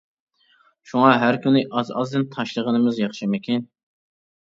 [0.91, 3.73] شۇڭا ھەر كۈنى ئاز-ئازدىن تاشلىغىنىمىز ياخشىمىكىن.